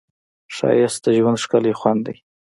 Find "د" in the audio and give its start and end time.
1.05-1.07